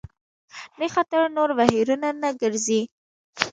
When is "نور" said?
1.37-1.49